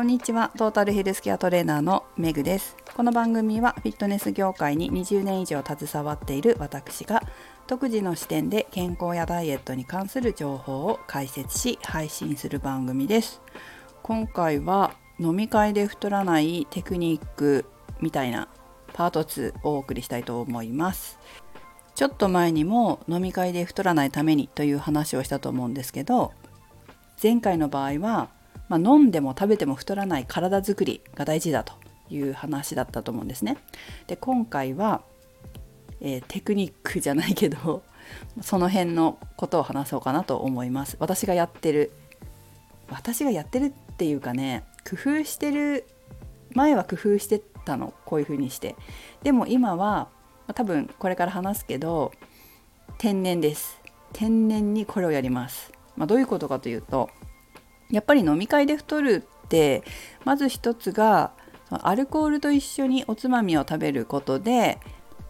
[0.00, 0.50] こんにちは。
[0.56, 2.74] トータルヘルスケアトレーナーのメグです。
[2.96, 7.22] この番組はフィットネス業界に20年以上携わっている私が
[7.66, 13.42] 独自の視点で健康やダイエットに関する情報を解説し配信する番組です。
[14.02, 17.66] 今回は飲み会で太らないテクニック
[18.00, 18.48] みたいな
[18.94, 21.18] パート2をお送りしたいと思います。
[21.94, 26.32] ちょっと前にも飲み会で太らないためにという話をしたと思うんですけど
[27.22, 28.30] 前回の場合は
[28.70, 31.74] まあ、飲んでも食べても太らない体づくりが大事だと
[32.08, 33.58] いう話だったと思うんですね。
[34.06, 35.02] で今回は、
[36.00, 37.82] えー、テクニックじゃないけど
[38.40, 40.96] その辺のことを話そうかなと思います。
[41.00, 41.90] 私がやってる
[42.88, 45.84] 私がやってるっていうかね工夫してる
[46.54, 48.76] 前は工夫してたのこういう風にして
[49.22, 50.08] でも今は
[50.54, 52.12] 多分これから話すけど
[52.98, 53.80] 天然です
[54.12, 57.08] 天然にこれをやります、まあ、どういうことかというと
[57.90, 59.82] やっぱり飲み会で太るって
[60.24, 61.32] まず一つが
[61.70, 64.78] アルコールと一緒におつまみを食べることで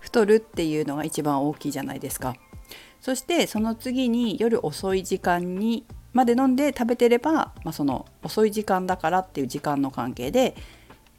[0.00, 2.34] 太るっていうのが一番大きいじゃないですか。
[3.00, 10.56] そしてその次に夜遅い時間にまで飲んで食べてれば、まあ、その遅い時間だからっていう時間の関係で、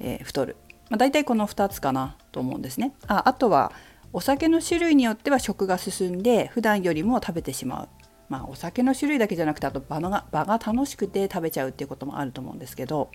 [0.00, 0.56] えー、太る、
[0.90, 2.94] まあ、大体この2つかなと思うんですね。
[3.06, 3.72] ああとは
[4.12, 7.88] お酒の種類によっては食が進んで普段よりも食べてしまう。
[8.28, 13.10] まあ、お酒の種類だけじゃなくてあと場が場が楽しくて食べちゃうっていうこともあると思うんですけど、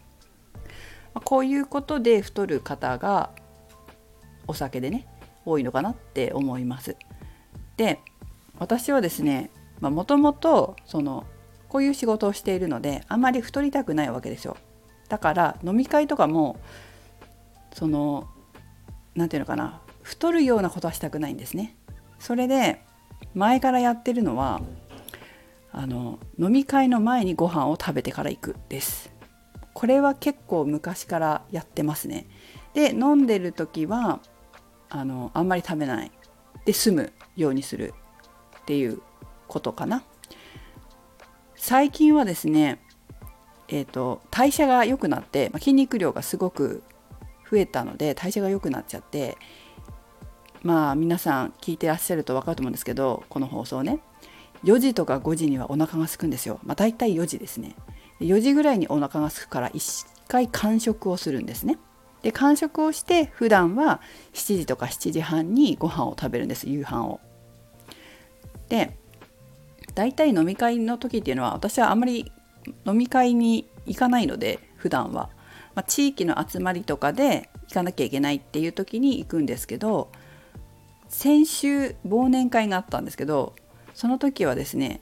[1.13, 3.29] まあ、こういうことで太る方が
[4.47, 5.07] お酒でね
[5.45, 6.95] 多いのかなって思います。
[7.77, 7.99] で
[8.57, 11.25] 私はですねもともとその
[11.69, 14.57] こういう仕事をしているのであまり太りたくないわけですよ。
[15.09, 16.59] だから飲み会とかも
[17.73, 18.29] その
[19.15, 21.75] 何て言うのかな太るようなことはしたくないんですね。
[22.19, 22.81] それで
[23.33, 24.61] 前からやってるのは
[25.73, 29.11] あの飲み会の前にご飯を食べてから行くです。
[29.73, 32.27] これは結構昔からやってますね。
[32.73, 34.21] で飲んでる時は
[34.89, 36.11] あのあんまり食べない。
[36.65, 37.93] で済むようにする
[38.61, 39.01] っていう
[39.47, 40.03] ことかな。
[41.55, 42.79] 最近はですね
[43.67, 46.83] えーと、代謝が良くなって、まあ、筋肉量がすごく
[47.49, 49.37] 増えたので代謝が良くなっちゃって
[50.61, 53.99] まあ皆さん聞いてらっしゃると分かると思うんですけどこの放送ね。
[54.63, 56.59] 4時とか5時にはお腹が空くんですよ。
[56.63, 57.75] まあ、大体4時ですね。
[58.19, 61.77] 4時ぐらいにお腹が空くから1回間食をするんですね。
[62.21, 63.99] で間食をして普段は
[64.33, 67.19] 7時とか7時半にご飯を食べるんです夕飯を。
[68.69, 68.97] で
[69.93, 72.31] 大体飲み会の時っていうのは私はあんまり
[72.87, 75.29] 飲み会に行かないので普段は、
[75.75, 80.09] まあ、地域の集まりとかで行かなきゃいけないっていう時に行くんですけど
[81.09, 83.53] 先週忘年会があったんですけど
[83.93, 85.01] その時はですね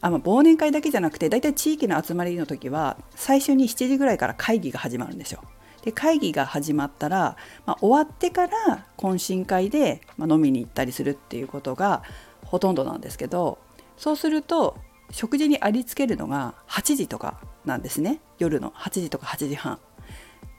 [0.00, 5.42] あ、まあ、忘年会だけじゃなくて大体地域の集まりの時は最初に7時ぐらいから会議が始まるんですよ。
[5.82, 7.36] で会議が始まったら、
[7.66, 12.02] まあ、終わってから懇親会で、ま、飲みに行ったりするっていうことが
[12.44, 13.58] ほとんどなんですけど
[13.98, 14.78] そうすると
[15.10, 19.78] 食事にありつけるのが8時とかなんですね夜の8時とか8時半。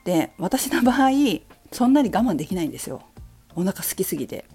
[0.05, 1.09] で私の場合
[1.71, 3.01] そんなに我慢できないんですよ
[3.55, 4.45] お腹空きすぎて。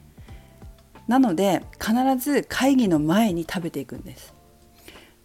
[1.10, 4.32] なので必ず会議の前に食べていくんです。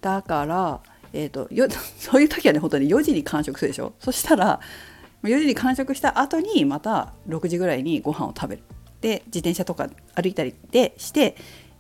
[0.01, 0.81] だから、
[1.13, 1.67] えーと、よ
[1.99, 3.93] そういう時はね本当に4時に完食するでしょ。
[3.99, 4.59] そしたら
[5.21, 8.63] 4時に完食した後にまた6時ぐらいにご飯を食べる。
[9.01, 11.35] で自転車とか歩いたりでして、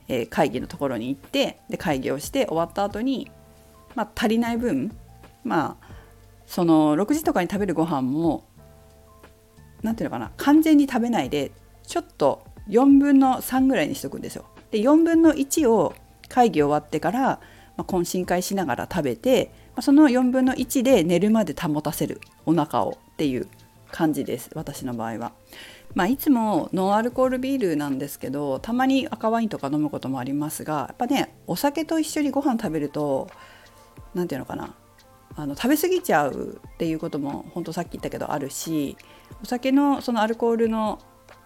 [0.07, 3.31] えー、会議のところに行ってで会議をして終わった後に
[3.95, 4.95] まあ足りない分
[5.43, 5.87] まあ
[6.45, 8.45] その6時とかに食べるご飯も
[9.81, 11.51] 何ていうのかな完全に食べないで
[11.87, 14.45] ちょっと4分の3ぐらいにしとくんですよ。
[14.71, 15.93] で4分の1を
[16.27, 17.39] 会議終わってから、ま
[17.77, 23.47] あ、懇親会しながら食べて、まあ、その4分の1で寝るまで保たせるお腹をっていう
[23.91, 25.31] 感じです私の場合は。
[25.93, 33.29] まあ、いつもノンアルコールビールなんですけどたまに赤ワインとか飲むこともありますがやっぱねお酒と一緒にご飯食べると
[34.13, 34.75] 何て言うのかな
[35.37, 38.97] あの食べ過ぎちゃうっていうことも本当さっき言ったけどあるし
[39.41, 40.99] お酒のそのアルコールの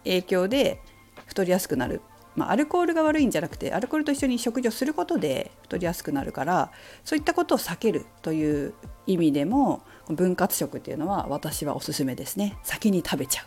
[0.03, 0.81] 影響で
[1.29, 2.01] 太りやすくなる、
[2.35, 6.71] まあ、アルコールが悪いんじゃなくてアルコールと一緒に食事をすることで太りやすくなるから
[7.05, 8.73] そういったことを避けるという
[9.07, 12.57] 意味でも分割食っていうのは私はおすすめですね。
[12.63, 13.45] 先に食べちゃう。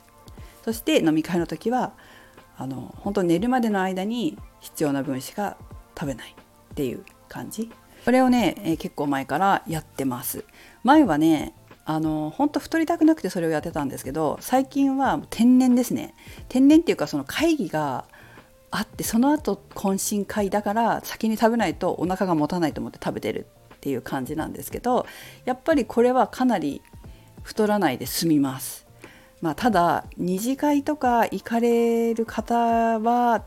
[0.64, 1.93] そして飲み会の時は
[2.56, 5.56] あの本当寝るまでの間に必要な分しか
[5.99, 6.37] 食べない。
[6.73, 7.70] っていう感じ。
[8.05, 10.44] これをね、え結構前からやってます。
[10.82, 16.14] 前はねあの本当太りたくなくてそれをやってたんですけど最近は天然ですね
[16.49, 18.05] 天然っていうかその会議が
[18.70, 25.06] あってその後懇親会だから先に食べないとお腹が持たないと思って食べてるっていう感じなんですけど
[25.44, 26.82] やっぱりこれはかなり
[27.43, 28.87] 太らないで済みます。
[29.40, 33.44] まあ、ただ二次会とか行かれる方は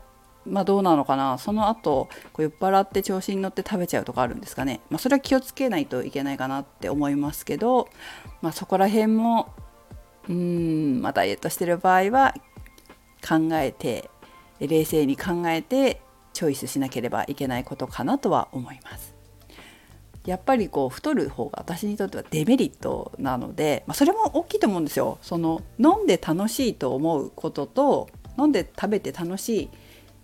[0.48, 7.88] まあどうなのかなその後こう酔っ払って調子に乗って食べちゃうとかあるんですかね、まあ、それは気をつけないといけないかなって思いますけど、
[8.42, 9.54] まあ、そこら辺も
[10.28, 12.34] うん、まあ、ダイエットしてる場合は
[13.26, 14.10] 考えて
[14.60, 16.00] 冷静に考えて
[16.32, 19.14] チョイスしなければいけないことかなとは思います。
[20.26, 25.18] やっぱりこう太る方が私にとってはデメリットなので、まあ、それも大きいと思うんですよ。
[25.22, 28.08] その飲んで楽しいと思うことと
[28.38, 29.70] 飲んで食べて楽しい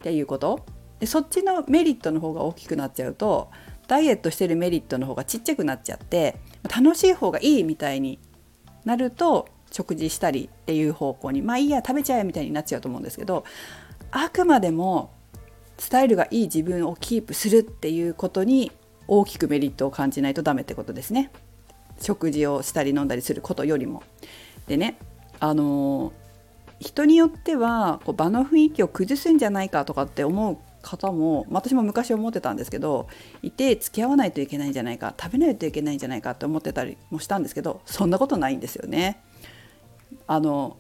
[0.03, 0.67] っていうこと
[0.99, 3.51] でそっちのメリットの方が大きくなっちゃうと
[3.87, 8.19] ダイエットしてるメリットの方がちっちゃくなっちゃって楽しい方がいいみたいに
[8.85, 13.45] なると食事したりっていう方向にまあいいや食べちゃえみたいになっちゃうと思うんですけど
[14.11, 15.13] あくまでも
[15.79, 18.73] スタイルがいい自分をキープするっていうことに
[19.07, 21.31] 大きくメリットを感じないとダメってことですね。
[22.01, 24.03] 食事をしたり飲んだりすることよりも。
[24.67, 24.97] でね
[25.41, 26.13] あの
[26.83, 33.09] 人によってはこう場の雰囲気を崩すんじゃないかとかって思う方も私も昔思ってたんですけど
[33.41, 39.23] いて付き合わないといけないんじゃないか食べないといけないんじゃないかって思ってたりもしたんですけどそんなことないんですよね。
[40.27, 40.77] あの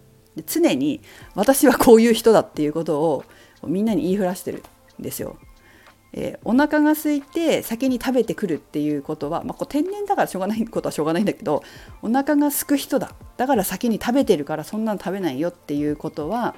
[0.46, 1.00] 常に
[1.34, 3.24] 私はこういう人だっていうことを
[3.66, 4.62] みんなに言いふらしてる
[4.98, 5.38] んですよ。
[6.14, 11.62] えー、お腹が空いて先に食べてくるっていうことは、まあ、こう天然だからしょうがないことはしょうがないんだけど
[12.02, 13.14] お腹が空く人だ。
[13.36, 16.54] だから先に食べてるからそんなの食べないよっていうことは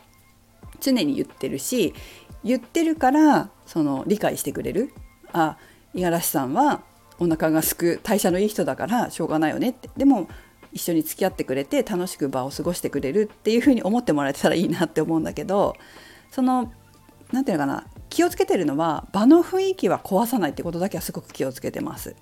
[0.81, 1.95] 常に言ってるし
[2.43, 4.93] 言ってるからその理解してくれる。
[5.33, 5.56] あ
[5.95, 6.83] 五十嵐さんは
[7.19, 9.89] お腹がすく代謝のいい人だからしょうがないよねって。
[9.97, 10.29] でも
[10.73, 15.77] 一緒に付き合ってくれて楽しく場を過ごしてくれるっていうふうに思ってもらえたらいいなって思うんだけど
[16.33, 16.73] その
[17.31, 22.15] 何て言うのかな気をつけてるのは場の雰囲気は壊さないってことだけはすごく気をつけてます。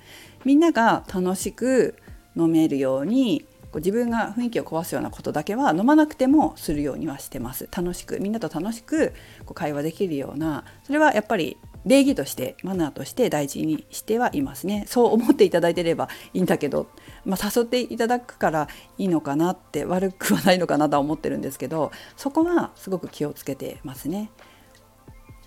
[0.42, 1.96] みんなが楽しく
[2.34, 9.10] 飲めるようにこう自分が雰囲気を壊すようなことだけは飲まなくてもするようにはしてます楽しくみんなと楽しく
[9.44, 16.86] こう会話できるようなそれはやっぱり礼儀としてマナーとして大事にしてはいますねそう思っていただいてればいいんだけど、
[17.26, 24.30] まあ、誘っていただくからいいのかなって悪くはないのかなとは思ってるんですけどそこはすごく気をつけてますね。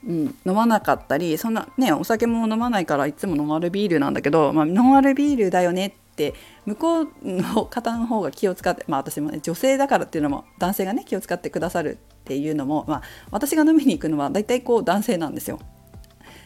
[0.08, 6.36] うん、飲まなかったりそんなねお酒も飲まないからいつもノンアルビールなんだけど、まあ、ノンアルビールだよねって
[6.66, 15.60] 向こうの方の方が気を使ってまあ私もね女性だからっていうのも男性がね気を使ってくださるっていうのも、まあ、私が飲みに行くのは大体こう男性なんですよ。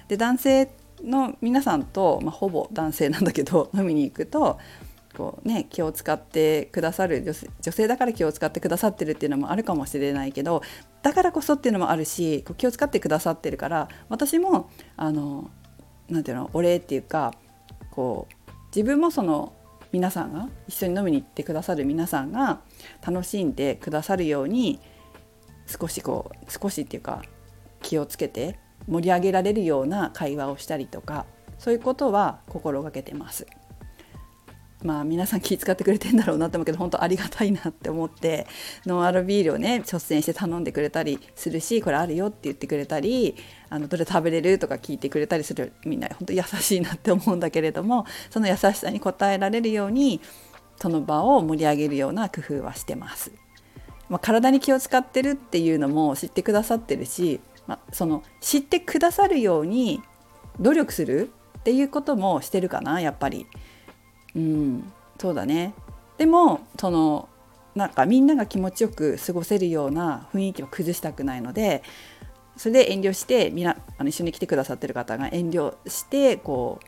[0.07, 0.71] で男性
[1.03, 4.57] の皆さんと、まあ、ほぼ男性なんだけど飲みに行くと
[5.15, 7.23] こう、ね、気を使ってくださる
[7.61, 10.61] 女性だから気を使ってくださってるっていうのもあるかもしれないけど
[11.01, 15.50] だからこそっていうのもあるしこう気を使ってくださってるから私もあの
[16.09, 17.33] なていうのお礼っていうか
[17.91, 19.53] こう自分もその
[19.91, 22.62] 皆さんが一緒に飲みに行ってくださる皆さんが
[23.05, 24.79] 楽しんでくださるように
[25.65, 27.23] 少しこう少しっていうか
[27.81, 31.25] 気をつけて盛り上げられるような会話をしたりとか
[31.57, 33.45] そういうことは心がけてます。
[34.83, 38.47] まあ皆さん気遣ってくれてんだろうなって思うけど本当ありがたいなって思って
[38.85, 43.35] ノンアルビールをね率先して頼んでくれたりするしこれあるよって言ってくれたり
[43.69, 50.21] あのどれ食べれるとか聞いてくれたりするみんな本当優しいなって思うんだけれどもその優しさに応えられるように
[50.77, 53.31] その場を盛り上げるような工夫はしてます。
[54.07, 60.01] まあ、体に気を使ってるっていうのも知ってくださってるし、まあ、その知ってくださるように
[60.59, 63.45] 努力するっていうこともしてるかなやっぱり。
[64.36, 65.74] うんそうだね
[66.17, 67.29] でもその
[67.75, 71.83] なんかみんなが気持ちよく過ごせるような雰囲気を崩したくないので
[72.57, 76.79] それで遠慮してみなあの一緒に来てくださってる方が遠慮してこ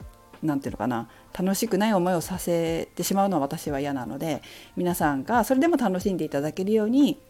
[0.41, 1.07] う何て言うのかな
[1.38, 4.41] 楽しくない思いをさせてしまうのは私は嫌なので
[4.75, 7.21] 皆さんがそれでも楽しんでいただけるように、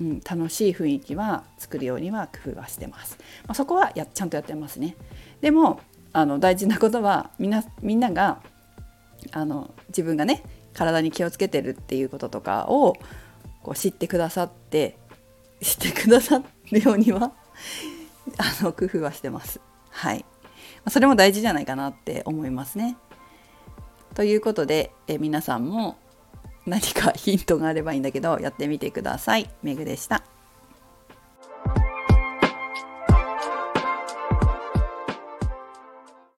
[0.00, 3.18] うん、楽しい雰囲気は作るようには工夫はしてます。
[3.46, 4.96] まあ、そこはやちゃんとやってますね。
[5.40, 5.80] でも
[6.12, 8.42] あの大事なことはみんなみんなが
[9.32, 10.42] あの自分がね
[10.74, 12.96] 体に気をつけてるっていうこととかを
[13.62, 14.96] こう知ってくださって
[15.60, 17.32] 知ってくださるようには
[18.38, 19.60] あの工夫はしてます。
[19.90, 20.24] はい、
[20.88, 22.96] それも大事じゃないかなって思いますね。
[24.14, 25.96] ということでえ皆さんも
[26.66, 29.50] 何かヒントがあればいいんだけどやってみてください。
[29.62, 30.31] めぐでした。